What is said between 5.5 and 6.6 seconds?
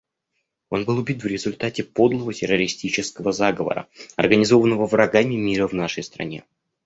в нашей стране.